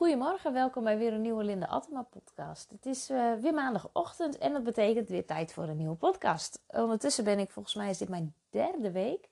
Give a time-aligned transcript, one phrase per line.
[0.00, 2.70] Goedemorgen, welkom bij weer een nieuwe Linda Attema podcast.
[2.70, 6.60] Het is uh, weer maandagochtend en dat betekent weer tijd voor een nieuwe podcast.
[6.66, 9.28] Ondertussen ben ik, volgens mij is dit mijn derde week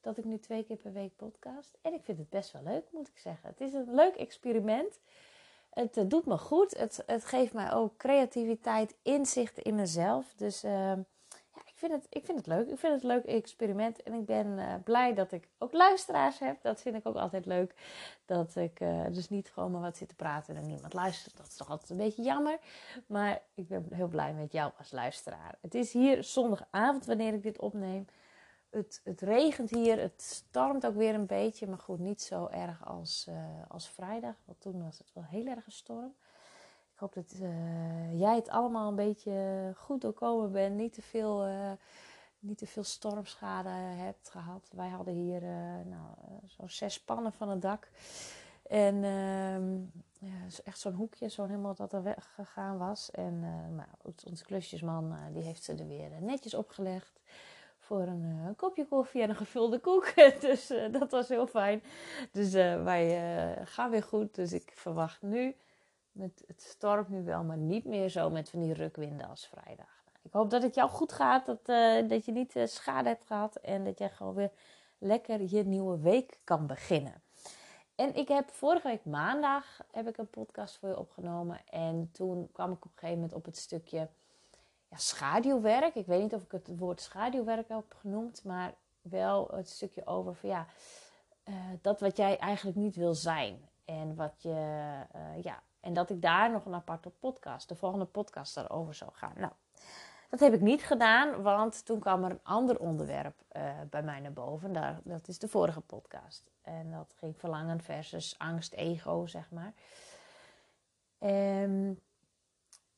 [0.00, 1.78] dat ik nu twee keer per week podcast.
[1.82, 3.48] En ik vind het best wel leuk, moet ik zeggen.
[3.48, 4.98] Het is een leuk experiment.
[5.70, 6.76] Het uh, doet me goed.
[6.76, 10.34] Het, het geeft mij ook creativiteit, inzicht in mezelf.
[10.36, 10.92] Dus uh,
[11.84, 12.68] vind het, ik vind het leuk.
[12.68, 14.02] Ik vind het een leuk experiment.
[14.02, 16.62] En ik ben uh, blij dat ik ook luisteraars heb.
[16.62, 17.74] Dat vind ik ook altijd leuk.
[18.24, 21.36] Dat ik uh, dus niet gewoon maar wat zit te praten en niemand luistert.
[21.36, 22.58] Dat is toch altijd een beetje jammer.
[23.06, 25.58] Maar ik ben heel blij met jou als luisteraar.
[25.60, 28.06] Het is hier zondagavond wanneer ik dit opneem.
[28.70, 30.00] Het, het regent hier.
[30.00, 31.66] Het stormt ook weer een beetje.
[31.66, 33.34] Maar goed, niet zo erg als, uh,
[33.68, 34.34] als vrijdag.
[34.44, 36.14] Want toen was het wel heel erg storm.
[36.94, 40.76] Ik hoop dat uh, jij het allemaal een beetje goed doorkomen bent.
[40.76, 41.72] Niet te veel, uh,
[42.38, 44.70] niet te veel stormschade hebt gehad.
[44.72, 45.48] Wij hadden hier uh,
[45.84, 46.06] nou,
[46.46, 47.88] zo'n zes pannen van het dak.
[48.62, 49.74] En ehm,
[50.30, 53.10] ja, echt zo'n hoekje, zo'n helemaal dat er weggegaan was.
[53.10, 53.40] En
[53.74, 53.88] nou,
[54.30, 57.20] onze klusjesman die heeft ze er weer netjes opgelegd.
[57.78, 60.12] Voor een, kopje koffie en een gevulde koek.
[60.40, 61.82] dus dat was heel fijn.
[62.32, 62.52] Dus
[62.82, 64.34] wij gaan weer goed.
[64.34, 65.56] Dus ik verwacht nu
[66.14, 70.02] met, het stormt nu wel, maar niet meer zo met van die rukwinden als vrijdag.
[70.22, 73.24] Ik hoop dat het jou goed gaat, dat, uh, dat je niet uh, schade hebt
[73.24, 74.50] gehad en dat jij gewoon weer
[74.98, 77.22] lekker je nieuwe week kan beginnen.
[77.94, 82.48] En ik heb vorige week maandag heb ik een podcast voor je opgenomen en toen
[82.52, 84.08] kwam ik op een gegeven moment op het stukje
[84.88, 85.94] ja, schaduwwerk.
[85.94, 90.34] Ik weet niet of ik het woord schaduwwerk heb genoemd, maar wel het stukje over
[90.34, 90.66] van ja,
[91.44, 93.68] uh, dat wat jij eigenlijk niet wil zijn.
[93.84, 94.50] En wat je,
[95.42, 99.34] ja, en dat ik daar nog een aparte podcast, de volgende podcast daarover zou gaan.
[99.36, 99.52] Nou,
[100.30, 104.20] dat heb ik niet gedaan, want toen kwam er een ander onderwerp uh, bij mij
[104.20, 104.72] naar boven.
[104.72, 106.50] Daar, dat is de vorige podcast.
[106.62, 109.72] En dat ging verlangen versus angst, ego, zeg maar.
[111.18, 112.00] En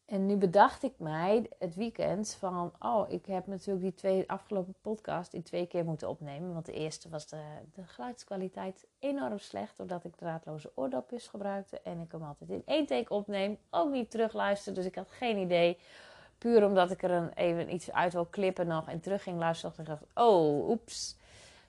[0.07, 4.75] en nu bedacht ik mij het weekend van, oh, ik heb natuurlijk die twee afgelopen
[4.81, 6.53] podcast in twee keer moeten opnemen.
[6.53, 7.43] Want de eerste was de,
[7.75, 11.81] de geluidskwaliteit enorm slecht, doordat ik draadloze oordopjes gebruikte.
[11.81, 14.75] En ik hem altijd in één take opneem, ook niet terugluisteren.
[14.75, 15.79] Dus ik had geen idee.
[16.39, 19.85] Puur omdat ik er een, even iets uit wil klippen nog en terug ging luisteren.
[19.85, 21.17] dacht ik, oh, oeps.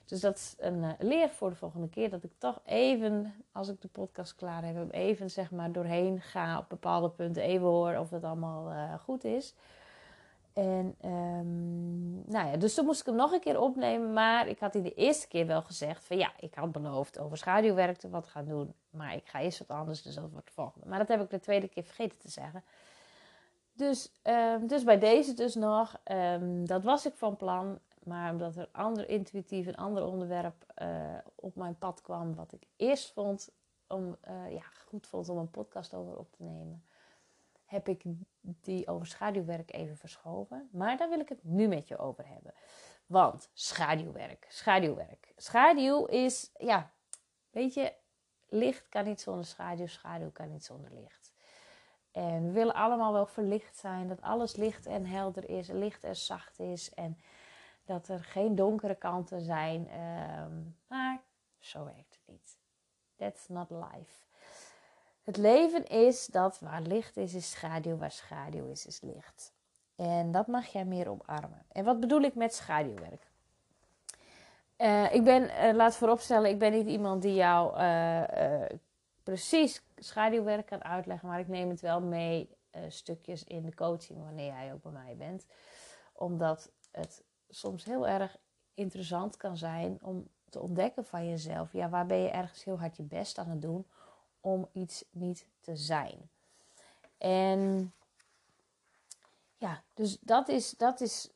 [0.08, 2.10] Dus dat is een uh, leer voor de volgende keer.
[2.10, 6.58] Dat ik toch even, als ik de podcast klaar heb, even zeg maar doorheen ga
[6.58, 7.42] op bepaalde punten.
[7.42, 9.54] Even hoor of het allemaal uh, goed is.
[10.52, 14.12] En um, nou ja, dus toen moest ik hem nog een keer opnemen.
[14.12, 17.36] Maar ik had in de eerste keer wel gezegd van ja, ik had beloofd over
[17.36, 18.74] schaduwwerk te wat gaan doen.
[18.90, 20.88] Maar ik ga eerst wat anders, dus dat wordt de volgende.
[20.88, 22.64] Maar dat heb ik de tweede keer vergeten te zeggen.
[23.72, 27.78] Dus, um, dus bij deze dus nog, um, dat was ik van plan.
[28.08, 32.66] Maar omdat er ander intuïtief een ander onderwerp uh, op mijn pad kwam, wat ik
[32.76, 33.50] eerst vond
[33.86, 36.84] om, uh, ja, goed vond om een podcast over op te nemen,
[37.64, 38.02] heb ik
[38.42, 40.68] die over schaduwwerk even verschoven.
[40.72, 42.54] Maar daar wil ik het nu met je over hebben.
[43.06, 45.32] Want schaduwwerk, schaduwwerk.
[45.36, 46.90] Schaduw is, ja,
[47.50, 47.92] weet je,
[48.48, 51.32] licht kan niet zonder schaduw, schaduw kan niet zonder licht.
[52.10, 56.16] En we willen allemaal wel verlicht zijn, dat alles licht en helder is, licht en
[56.16, 56.94] zacht is.
[56.94, 57.18] En
[57.88, 59.88] dat er geen donkere kanten zijn.
[60.40, 61.20] Um, maar
[61.58, 62.56] zo werkt het niet.
[63.16, 64.24] That's not life.
[65.22, 67.96] Het leven is dat waar licht is, is schaduw.
[67.96, 69.52] Waar schaduw is, is licht.
[69.96, 71.66] En dat mag jij meer omarmen.
[71.72, 73.30] En wat bedoel ik met schaduwwerk?
[74.78, 78.78] Uh, ik ben, uh, laat vooropstellen, ik ben niet iemand die jou uh,
[79.22, 81.28] precies schaduwwerk kan uitleggen.
[81.28, 82.56] Maar ik neem het wel mee
[82.88, 85.46] stukjes in de coaching wanneer jij ook bij mij bent.
[86.12, 88.36] Omdat het soms heel erg
[88.74, 91.72] interessant kan zijn om te ontdekken van jezelf.
[91.72, 93.86] Ja, waar ben je ergens heel hard je best aan het doen
[94.40, 96.30] om iets niet te zijn?
[97.18, 97.92] En
[99.56, 101.30] ja, dus dat is, dat is,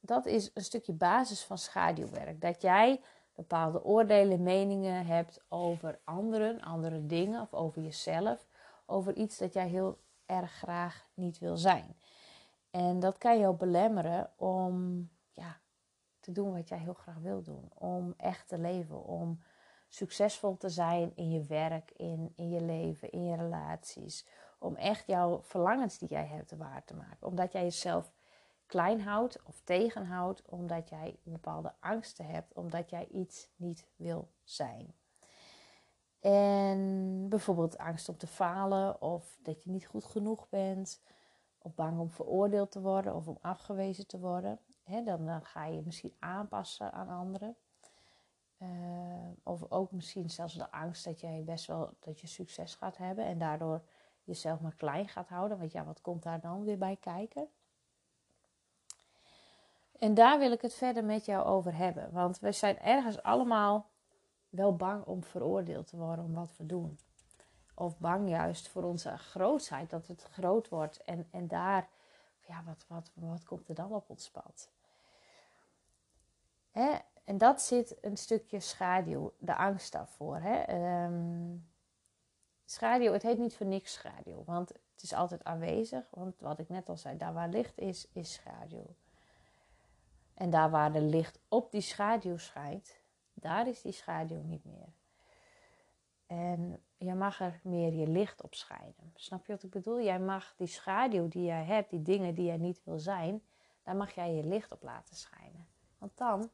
[0.00, 2.40] dat is een stukje basis van schaduwwerk.
[2.40, 3.00] Dat jij
[3.34, 8.46] bepaalde oordelen, meningen hebt over anderen, andere dingen of over jezelf.
[8.86, 11.96] Over iets dat jij heel erg graag niet wil zijn.
[12.70, 15.08] En dat kan jou belemmeren om
[16.24, 17.70] te doen wat jij heel graag wil doen.
[17.74, 19.40] Om echt te leven, om
[19.88, 24.26] succesvol te zijn in je werk, in, in je leven, in je relaties.
[24.58, 27.26] Om echt jouw verlangens die jij hebt waar te maken.
[27.26, 28.12] Omdat jij jezelf
[28.66, 34.94] klein houdt of tegenhoudt, omdat jij bepaalde angsten hebt, omdat jij iets niet wil zijn.
[36.20, 41.02] En bijvoorbeeld angst om te falen of dat je niet goed genoeg bent,
[41.58, 46.14] of bang om veroordeeld te worden of om afgewezen te worden dan, ga je misschien
[46.18, 47.56] aanpassen aan anderen.
[49.42, 53.24] of ook misschien zelfs de angst dat jij best wel dat je succes gaat hebben
[53.24, 53.82] en daardoor
[54.24, 55.58] jezelf maar klein gaat houden.
[55.58, 57.48] Want ja, wat komt daar dan weer bij kijken?
[59.98, 62.12] En daar wil ik het verder met jou over hebben.
[62.12, 63.90] Want we zijn ergens allemaal
[64.48, 66.98] wel bang om veroordeeld te worden om wat we doen.
[67.74, 71.02] Of bang juist voor onze grootheid, dat het groot wordt.
[71.02, 71.88] En, en daar,
[72.46, 74.70] ja, wat, wat, wat komt er dan op ons pad?
[76.74, 76.94] Hè?
[77.24, 80.36] En dat zit een stukje schaduw, de angst daarvoor.
[80.36, 80.60] Hè?
[80.60, 81.56] Ehm,
[82.64, 86.06] schaduw, het heet niet voor niks schaduw, want het is altijd aanwezig.
[86.10, 88.86] Want wat ik net al zei, daar waar licht is, is schaduw.
[90.34, 92.96] En daar waar de licht op die schaduw schijnt,
[93.34, 94.92] daar is die schaduw niet meer.
[96.26, 99.12] En je mag er meer je licht op schijnen.
[99.14, 100.00] Snap je wat ik bedoel?
[100.02, 103.42] Jij mag die schaduw die jij hebt, die dingen die jij niet wil zijn,
[103.82, 105.66] daar mag jij je licht op laten schijnen.
[105.98, 106.50] Want dan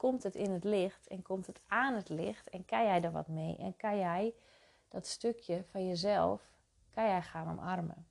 [0.00, 3.12] komt het in het licht en komt het aan het licht en kan jij er
[3.12, 4.34] wat mee en kan jij
[4.88, 6.50] dat stukje van jezelf
[6.90, 8.06] kan jij gaan omarmen.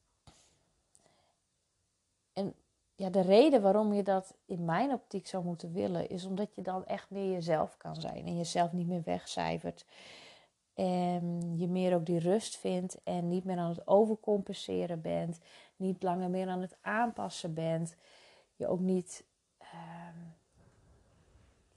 [2.33, 2.53] En
[2.95, 6.61] ja, de reden waarom je dat in mijn optiek zou moeten willen, is omdat je
[6.61, 9.85] dan echt meer jezelf kan zijn en jezelf niet meer wegcijfert.
[10.73, 15.39] En je meer ook die rust vindt en niet meer aan het overcompenseren bent,
[15.75, 17.95] niet langer meer aan het aanpassen bent.
[18.55, 19.23] Je ook niet,
[19.57, 20.38] ehm,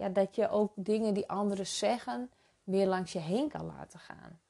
[0.03, 2.31] ja, dat je ook dingen die anderen zeggen
[2.65, 4.41] meer langs je heen kan laten gaan.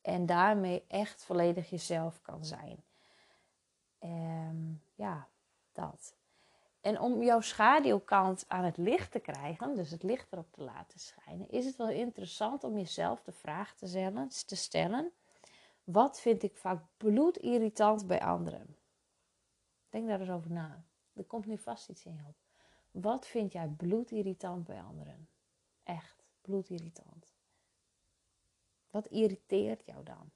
[0.00, 2.82] En daarmee echt volledig jezelf kan zijn.
[4.00, 5.28] Um, ja,
[5.72, 6.14] dat.
[6.80, 11.00] En om jouw schaduwkant aan het licht te krijgen, dus het licht erop te laten
[11.00, 15.12] schijnen, is het wel interessant om jezelf de vraag te stellen: te stellen
[15.84, 18.76] wat vind ik vaak bloedirritant bij anderen?
[19.88, 20.84] Denk daar eens over na.
[21.12, 22.43] Er komt nu vast iets in je op.
[22.94, 25.28] Wat vind jij bloedirritant bij anderen?
[25.82, 27.34] Echt, bloedirritant.
[28.90, 30.30] Wat irriteert jou dan?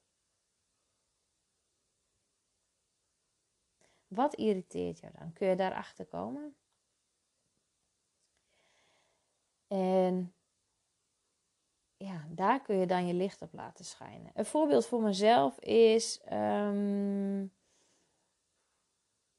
[4.07, 5.33] Wat irriteert jou dan?
[5.33, 6.57] Kun je daarachter komen?
[9.67, 10.35] En
[11.97, 14.31] ja, daar kun je dan je licht op laten schijnen.
[14.35, 16.21] Een voorbeeld voor mezelf is.
[16.21, 17.47] Ehm,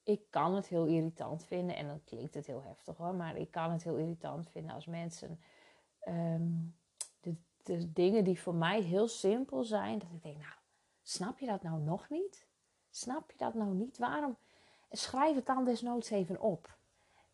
[0.09, 3.51] ik kan het heel irritant vinden, en dan klinkt het heel heftig hoor, maar ik
[3.51, 5.39] kan het heel irritant vinden als mensen
[5.99, 6.51] ehm,
[7.63, 10.53] de, dingen die voor mij heel simpel zijn, dat ik denk, nou,
[11.01, 12.47] snap je dat nou nog niet?
[12.89, 13.97] Snap je dat nou niet?
[13.97, 14.37] Waarom?
[14.91, 16.77] schrijf het dan desnoods even op.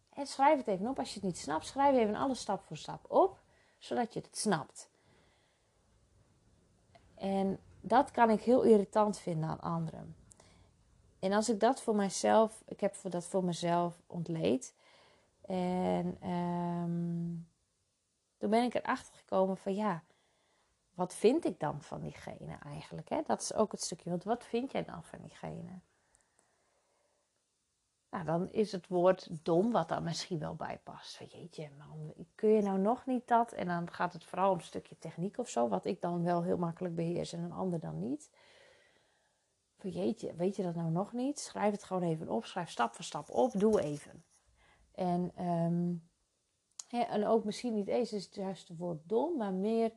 [0.09, 0.99] En schrijf het even op.
[0.99, 3.39] Als je het niet snapt, schrijf even alles stap voor stap op,
[3.77, 4.89] zodat je het snapt.
[7.15, 10.15] En dat kan ik heel irritant vinden aan anderen.
[11.25, 14.73] En als ik dat voor mezelf, ik heb dat voor mezelf ontleed.
[15.41, 17.47] En um,
[18.37, 20.03] toen ben ik erachter gekomen van ja,
[20.93, 23.09] wat vind ik dan van diegene eigenlijk?
[23.09, 23.21] Hè?
[23.25, 25.79] Dat is ook het stukje, want wat vind jij dan van diegene?
[28.09, 31.17] Nou, dan is het woord dom wat daar misschien wel bij past.
[31.17, 33.51] Jeetje, man, kun je nou nog niet dat?
[33.51, 36.43] En dan gaat het vooral om een stukje techniek of zo, wat ik dan wel
[36.43, 38.29] heel makkelijk beheers en een ander dan niet.
[39.89, 41.39] Jeetje, weet je dat nou nog niet?
[41.39, 44.25] Schrijf het gewoon even op, schrijf stap voor stap op, doe even.
[44.91, 46.09] En, um,
[46.89, 49.91] en ook misschien niet eens is het juiste woord dom, maar meer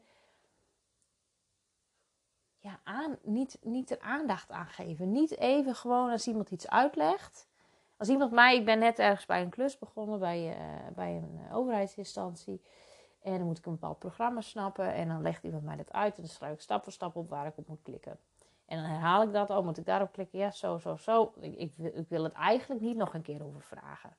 [2.59, 2.81] ja,
[3.23, 5.13] niet, niet er aandacht aan geven.
[5.13, 7.49] Niet even gewoon als iemand iets uitlegt
[7.99, 11.41] als iemand mij, ik ben net ergens bij een klus begonnen, bij, uh, bij een
[11.47, 12.63] uh, overheidsinstantie.
[13.23, 14.95] En dan moet ik een bepaald programma snappen.
[14.95, 16.17] En dan legt iemand mij dat uit.
[16.17, 18.19] En dan schrijf ik stap voor stap op waar ik op moet klikken.
[18.69, 19.51] En dan herhaal ik dat.
[19.51, 20.39] Oh, moet ik daarop klikken?
[20.39, 21.33] Ja, zo, zo, zo.
[21.41, 24.17] Ik, ik, wil het eigenlijk niet nog een keer over vragen.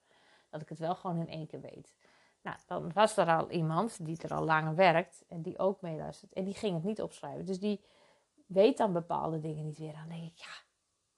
[0.50, 1.96] Dat ik het wel gewoon in één keer weet.
[2.42, 5.24] Nou, dan was er al iemand die er al langer werkt.
[5.28, 6.34] En die ook meeluistert.
[6.34, 7.46] En die ging het niet opschrijven.
[7.46, 7.84] Dus die
[8.46, 9.94] weet dan bepaalde dingen niet weer.
[9.94, 10.54] Dan denk ik, ja,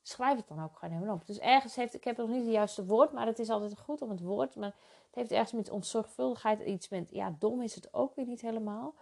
[0.01, 1.25] schrijf het dan ook gewoon even op.
[1.25, 4.01] Dus ergens heeft, ik heb nog niet het juiste woord, maar het is altijd goed
[4.01, 4.55] om het woord.
[4.55, 8.41] Maar het heeft ergens met onzorgvuldigheid iets met, ja, dom is het ook weer niet
[8.41, 8.95] helemaal.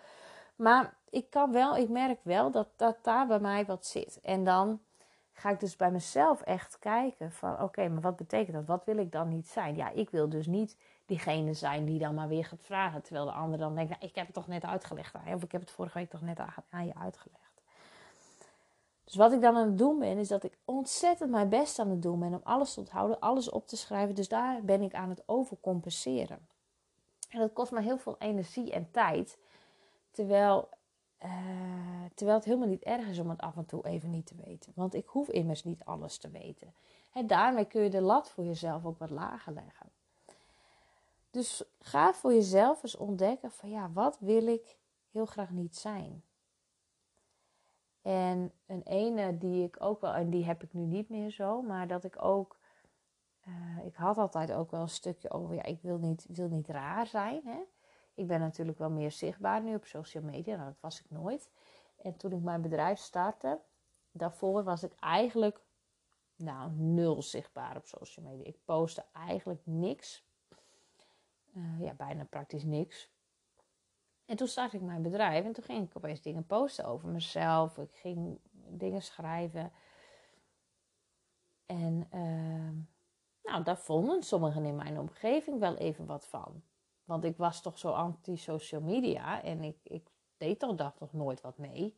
[0.59, 4.19] Maar ik kan wel, ik merk wel dat, dat daar bij mij wat zit.
[4.21, 4.81] En dan
[5.33, 8.65] ga ik dus bij mezelf echt kijken van, oké, maar wat betekent dat?
[8.65, 9.75] Wat wil ik dan niet zijn?
[9.75, 13.01] Ja, ik wil dus niet diegene zijn die dan maar weer gaat vragen.
[13.01, 15.35] Terwijl de ander dan denkt, nou, ik heb het toch net uitgelegd aan je.
[15.35, 16.39] Of ik heb het vorige week toch net
[16.69, 17.61] aan je uitgelegd.
[19.03, 21.89] Dus wat ik dan aan het doen ben, is dat ik ontzettend mijn best aan
[21.89, 24.15] het doen ben om alles te onthouden, alles op te schrijven.
[24.15, 26.47] Dus daar ben ik aan het overcompenseren.
[27.29, 29.37] En dat kost me heel veel energie en tijd.
[30.11, 30.69] Terwijl,
[31.23, 31.29] uh,
[32.13, 34.71] terwijl het helemaal niet erg is om het af en toe even niet te weten.
[34.75, 36.73] Want ik hoef immers niet alles te weten.
[37.13, 39.89] En daarmee kun je de lat voor jezelf ook wat lager leggen.
[41.31, 44.77] Dus ga voor jezelf eens ontdekken van ja, wat wil ik
[45.11, 46.23] heel graag niet zijn?
[48.01, 51.61] En een ene die ik ook wel, en die heb ik nu niet meer zo,
[51.61, 52.57] maar dat ik ook,
[53.47, 56.67] uh, ik had altijd ook wel een stukje over, ja, ik wil niet, wil niet
[56.67, 57.41] raar zijn.
[57.45, 57.59] Hè?
[58.19, 61.49] Ik ben natuurlijk wel meer zichtbaar nu op social media, nou, dat was ik nooit.
[62.01, 63.59] En toen ik mijn bedrijf startte,
[64.11, 65.61] daarvoor was ik eigenlijk
[66.35, 68.45] nou, nul zichtbaar op social media.
[68.45, 70.25] Ik postte eigenlijk niks.
[71.53, 73.11] Uh, ja, bijna praktisch niks.
[74.25, 77.77] En toen startte ik mijn bedrijf en toen ging ik opeens dingen posten over mezelf.
[77.77, 79.71] Ik ging dingen schrijven.
[81.65, 82.85] En uh,
[83.43, 86.63] nou, daar vonden sommigen in mijn omgeving wel even wat van.
[87.09, 91.57] Want ik was toch zo anti-social media en ik, ik deed toch, toch nooit wat
[91.57, 91.95] mee.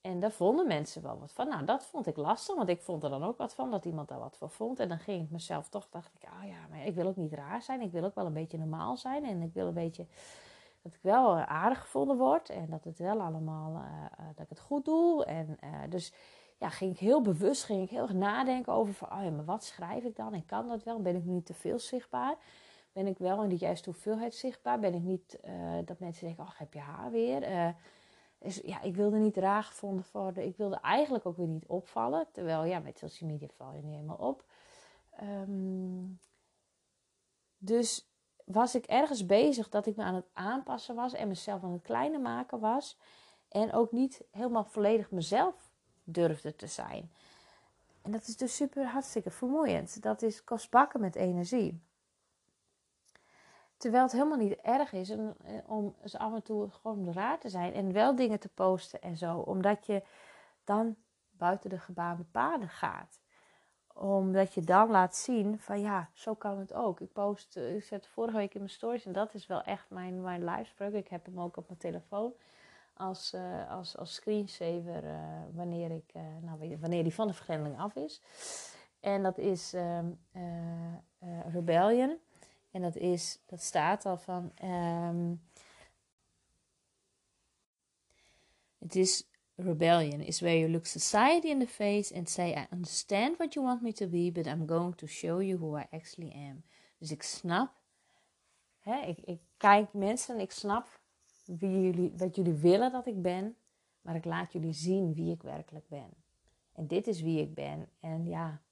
[0.00, 1.48] En daar vonden mensen wel wat van.
[1.48, 4.08] Nou, dat vond ik lastig, want ik vond er dan ook wat van dat iemand
[4.08, 4.80] daar wat van vond.
[4.80, 7.32] En dan ging ik mezelf toch, dacht ik, oh ja, maar ik wil ook niet
[7.32, 7.80] raar zijn.
[7.80, 9.24] Ik wil ook wel een beetje normaal zijn.
[9.24, 10.06] En ik wil een beetje
[10.82, 12.48] dat ik wel aardig gevonden word.
[12.48, 15.24] En dat het wel allemaal, uh, dat ik het goed doe.
[15.24, 16.12] En dus
[16.58, 19.44] ja, ging ik heel bewust, ging ik heel erg nadenken over van, oh ja, maar
[19.44, 20.34] wat schrijf ik dan?
[20.34, 21.02] En kan dat wel?
[21.02, 22.36] Ben ik niet te veel zichtbaar?
[22.94, 24.80] Ben ik wel in de juiste hoeveelheid zichtbaar?
[24.80, 27.74] Ben ik niet uh, dat mensen denken, ach, heb je haar weer?
[28.38, 30.46] Dus ja, ik wilde niet raar gevonden worden.
[30.46, 32.26] Ik wilde eigenlijk ook weer niet opvallen.
[32.32, 34.44] Terwijl, ja, met social media val je niet helemaal op.
[35.22, 36.18] Um,
[37.58, 38.08] dus
[38.44, 41.82] was ik ergens bezig dat ik me aan het aanpassen was en mezelf aan het
[41.82, 42.98] kleiner maken was.
[43.48, 45.70] En ook niet helemaal volledig mezelf
[46.04, 47.12] durfde te zijn.
[48.02, 50.02] En dat is dus super hartstikke vermoeiend.
[50.02, 51.82] Dat is kostbakken met energie.
[53.84, 55.12] Terwijl het helemaal niet erg is
[55.66, 59.16] om eens af en toe gewoon raar te zijn en wel dingen te posten en
[59.16, 59.38] zo.
[59.38, 60.02] Omdat je
[60.64, 60.96] dan
[61.30, 63.20] buiten de gebaande paden gaat.
[63.94, 67.00] Omdat je dan laat zien van ja, zo kan het ook.
[67.00, 70.22] Ik post, ik zet vorige week in mijn stories en dat is wel echt mijn,
[70.22, 70.92] mijn livespreuk.
[70.92, 72.32] Ik heb hem ook op mijn telefoon
[72.94, 75.02] als, uh, als, als screensaver
[75.52, 78.22] wanneer, ik, nou, wanneer die van de vergrendeling af is.
[79.00, 80.20] En dat is um,
[81.52, 82.18] Rebellion.
[82.74, 84.52] En dat, is, dat staat al van.
[84.64, 85.42] Um,
[88.78, 93.36] het is rebellion, is where you look society in the face and say: I understand
[93.36, 96.32] what you want me to be, but I'm going to show you who I actually
[96.32, 96.64] am.
[96.98, 97.72] Dus ik snap,
[98.80, 101.00] hè, ik, ik kijk mensen en ik snap
[101.44, 103.56] wie jullie, wat jullie willen dat ik ben,
[104.00, 106.10] maar ik laat jullie zien wie ik werkelijk ben.
[106.72, 107.88] En dit is wie ik ben.
[108.00, 108.62] En ja,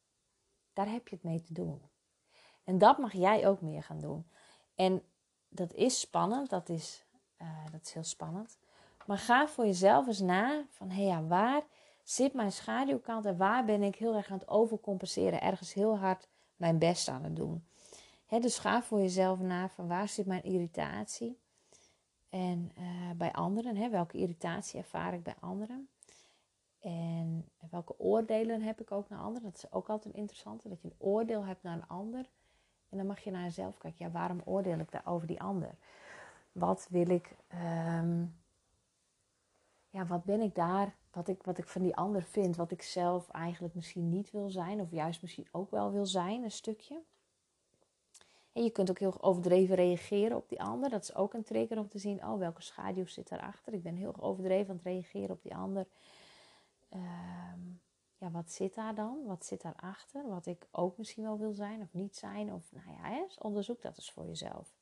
[0.73, 1.81] daar heb je het mee te doen.
[2.65, 4.27] En dat mag jij ook meer gaan doen.
[4.75, 5.03] En
[5.49, 7.05] dat is spannend, dat is,
[7.43, 8.59] uh, dat is heel spannend.
[9.07, 11.63] Maar ga voor jezelf eens na van hé ja, waar
[12.03, 16.29] zit mijn schaduwkant en waar ben ik heel erg aan het overcompenseren, ergens heel hard
[16.57, 17.65] mijn best aan het doen.
[18.27, 21.39] He, dus ga voor jezelf na van waar zit mijn irritatie
[22.31, 25.89] en uh, bij anderen, he, welke irritatie ervaar ik bij anderen.
[26.81, 29.43] En welke oordelen heb ik ook naar anderen?
[29.43, 32.29] Dat is ook altijd een interessante, dat je een oordeel hebt naar een ander.
[32.93, 34.05] En dan mag je naar jezelf kijken.
[34.05, 35.75] Ja, waarom oordeel ik daar over die ander?
[36.53, 37.37] Wat wil ik,
[37.99, 38.37] um,
[39.89, 42.83] ja, wat ben ik daar, wat ik, wat ik van die ander vind, wat ik
[42.83, 47.01] zelf eigenlijk misschien niet wil zijn, of juist misschien ook wel wil zijn, een stukje.
[48.53, 50.91] En je kunt ook heel overdreven reageren op die ander.
[50.91, 53.73] Dat is ook een trigger om te zien, oh, welke schaduw zit daarachter.
[53.73, 55.87] Ik ben heel overdreven aan het reageren op die ander.
[56.91, 57.81] Um,
[58.23, 59.25] ja, wat zit daar dan?
[59.27, 60.29] Wat zit daarachter?
[60.29, 62.53] Wat ik ook misschien wel wil zijn of niet zijn.
[62.53, 64.75] Of nou ja, onderzoek dat eens voor jezelf.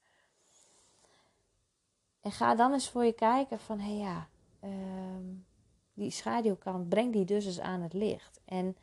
[2.21, 4.29] En ga dan eens voor je kijken van, hé hey ja,
[4.65, 5.47] um,
[5.93, 8.41] die schaduwkant, breng die dus eens aan het licht.
[8.45, 8.77] En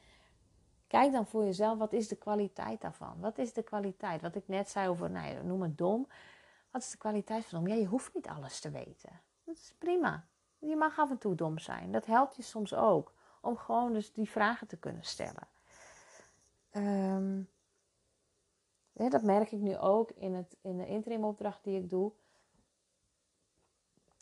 [0.87, 3.19] kijk dan voor jezelf, wat is de kwaliteit daarvan?
[3.19, 4.21] Wat is de kwaliteit?
[4.21, 6.07] Wat ik net zei over, nou ja, noem het dom.
[6.71, 7.67] Wat is de kwaliteit van dom?
[7.67, 9.21] Ja, je hoeft niet alles te weten.
[9.43, 10.27] Dat is prima.
[10.59, 11.91] Je mag af en toe dom zijn.
[11.91, 13.13] Dat helpt je soms ook
[13.47, 15.47] om gewoon dus die vragen te kunnen stellen.
[16.71, 17.49] Um,
[18.91, 22.11] dat merk ik nu ook in, het, in de interimopdracht die ik doe.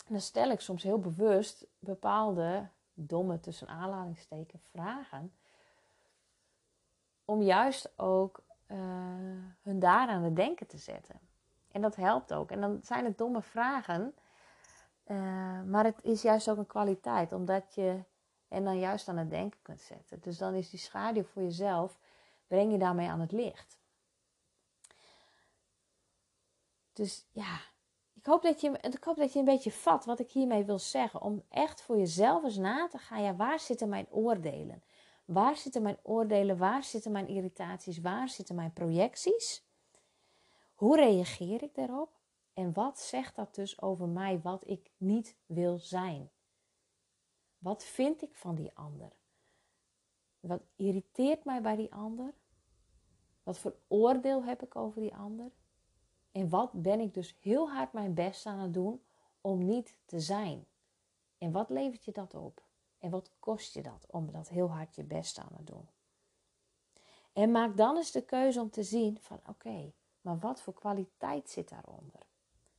[0.07, 5.33] dan stel ik soms heel bewust bepaalde domme tussen aanhalingstekens vragen.
[7.25, 8.77] Om juist ook uh,
[9.61, 11.19] hun daar aan het denken te zetten.
[11.71, 12.51] En dat helpt ook.
[12.51, 14.15] En dan zijn het domme vragen.
[15.07, 17.31] Uh, maar het is juist ook een kwaliteit.
[17.33, 18.03] Omdat je
[18.47, 20.19] en dan juist aan het denken kunt zetten.
[20.21, 21.99] Dus dan is die schaduw voor jezelf,
[22.47, 23.77] breng je daarmee aan het licht.
[26.93, 27.59] Dus ja,
[28.13, 30.79] ik hoop, dat je, ik hoop dat je een beetje vat wat ik hiermee wil
[30.79, 31.21] zeggen.
[31.21, 33.21] Om echt voor jezelf eens na te gaan.
[33.21, 34.83] Ja, waar zitten mijn oordelen?
[35.25, 36.57] Waar zitten mijn oordelen?
[36.57, 38.01] Waar zitten mijn irritaties?
[38.01, 39.63] Waar zitten mijn projecties?
[40.75, 42.09] Hoe reageer ik daarop?
[42.53, 46.29] En wat zegt dat dus over mij wat ik niet wil zijn?
[47.65, 49.11] Wat vind ik van die ander?
[50.39, 52.33] Wat irriteert mij bij die ander?
[53.43, 55.51] Wat voor oordeel heb ik over die ander?
[56.31, 59.03] En wat ben ik dus heel hard mijn best aan het doen
[59.41, 60.65] om niet te zijn?
[61.37, 62.63] En wat levert je dat op?
[62.99, 65.87] En wat kost je dat om dat heel hard je best aan te doen?
[67.33, 69.91] En maak dan eens de keuze om te zien van oké,
[70.21, 72.21] maar wat voor kwaliteit zit daaronder?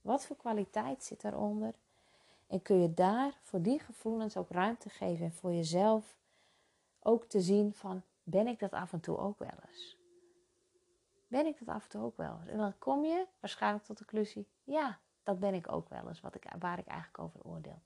[0.00, 1.74] Wat voor kwaliteit zit daaronder?
[2.46, 6.16] En kun je daar voor die gevoelens ook ruimte geven en voor jezelf
[7.00, 9.96] ook te zien van ben ik dat af en toe ook wel eens?
[11.26, 12.48] Ben ik dat af en toe ook wel eens?
[12.50, 16.20] En dan kom je waarschijnlijk tot de conclusie, ja, dat ben ik ook wel eens,
[16.20, 17.82] wat ik, waar ik eigenlijk over oordeel.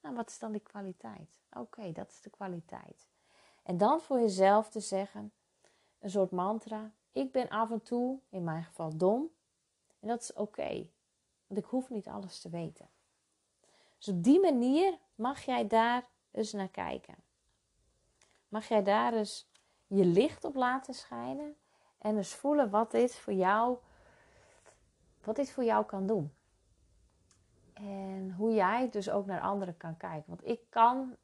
[0.00, 1.40] Nou, wat is dan die kwaliteit?
[1.52, 3.08] Oké, dat is de kwaliteit.
[3.62, 5.32] En dan voor jezelf te zeggen,
[5.98, 9.30] een soort mantra, ik ben af en toe, in mijn geval, dom.
[10.00, 10.88] En dat is oké,
[11.46, 12.88] want ik hoef niet alles te weten.
[14.00, 17.14] Dus op die manier mag jij daar eens naar kijken.
[18.48, 19.50] Mag jij daar eens
[19.86, 21.56] je licht op laten schijnen
[21.98, 23.78] en eens voelen wat dit voor jou,
[25.24, 26.34] wat dit voor jou kan doen.
[27.72, 30.24] En hoe jij dus ook naar anderen kan kijken.
[30.26, 31.16] Want ik kan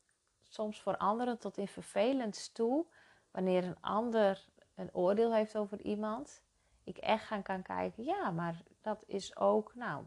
[0.42, 2.86] soms voor anderen tot in vervelend toe,
[3.30, 6.42] wanneer een ander een oordeel heeft over iemand,
[6.84, 8.04] ik echt gaan kan kijken.
[8.04, 10.04] Ja, maar dat is ook, nou,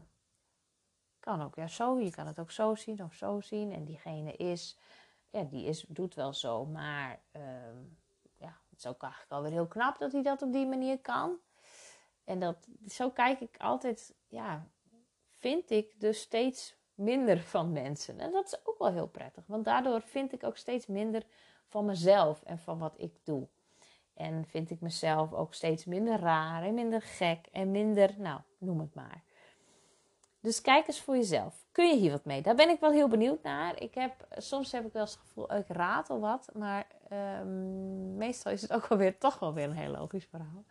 [1.20, 1.98] kan ook ja zo.
[1.98, 3.72] Je kan het ook zo zien of zo zien.
[3.72, 4.76] En diegene is,
[5.30, 7.42] ja, die is, doet wel zo, maar uh,
[8.36, 11.36] ja, het is ook eigenlijk alweer heel knap dat hij dat op die manier kan.
[12.24, 14.66] En dat, zo kijk ik altijd, ja,
[15.38, 18.20] vind ik dus steeds minder van mensen.
[18.20, 21.26] En dat is ook wel heel prettig, want daardoor vind ik ook steeds minder
[21.66, 23.48] van mezelf en van wat ik doe.
[24.14, 28.80] En vind ik mezelf ook steeds minder raar en minder gek en minder, nou, noem
[28.80, 29.22] het maar.
[30.40, 31.64] Dus kijk eens voor jezelf.
[31.72, 32.42] Kun je hier wat mee?
[32.42, 33.82] Daar ben ik wel heel benieuwd naar.
[33.82, 36.48] Ik heb, soms heb ik wel eens het gevoel, ik raad al wat.
[36.54, 36.86] Maar
[37.40, 40.64] um, meestal is het ook wel toch wel weer een heel logisch verhaal.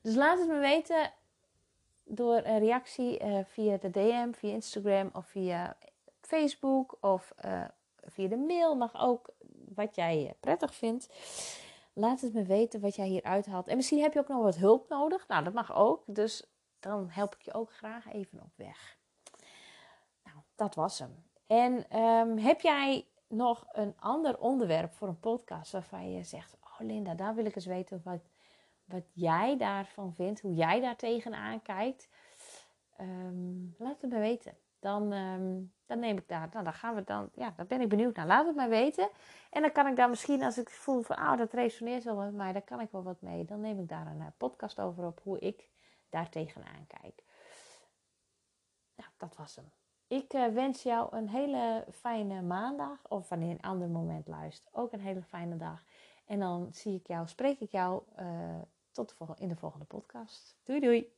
[0.00, 1.12] Dus laat het me weten
[2.04, 5.76] door een reactie uh, via de DM, via Instagram of via
[6.20, 7.64] Facebook of uh,
[8.04, 8.74] via de mail.
[8.74, 9.28] Mag ook
[9.74, 11.08] wat jij prettig vindt.
[11.92, 13.68] Laat het me weten wat jij hier uithaalt.
[13.68, 15.28] En misschien heb je ook nog wat hulp nodig.
[15.28, 16.02] Nou, dat mag ook.
[16.06, 16.46] Dus
[16.80, 18.95] dan help ik je ook graag even op weg.
[20.56, 21.24] Dat was hem.
[21.46, 26.86] En um, heb jij nog een ander onderwerp voor een podcast waarvan je zegt: Oh
[26.86, 28.20] Linda, daar wil ik eens weten wat,
[28.84, 32.08] wat jij daarvan vindt, hoe jij daar tegenaan kijkt.
[33.00, 34.56] Um, laat het me weten.
[34.78, 37.88] Dan, um, dan neem ik daar, nou, dan gaan we dan, ja, dan ben ik
[37.88, 38.26] benieuwd naar.
[38.26, 39.08] Laat het mij weten.
[39.50, 42.34] En dan kan ik daar misschien, als ik voel van, oh, dat resoneert wel met
[42.34, 43.44] mij, daar kan ik wel wat mee.
[43.44, 45.68] Dan neem ik daar een uh, podcast over op hoe ik
[46.10, 47.22] daar tegenaan kijk.
[48.94, 49.72] Nou, dat was hem.
[50.08, 52.98] Ik uh, wens jou een hele fijne maandag.
[53.08, 55.82] Of wanneer een ander moment luistert, ook een hele fijne dag.
[56.26, 60.56] En dan zie ik jou, spreek ik jou uh, tot de in de volgende podcast.
[60.62, 61.15] Doei doei!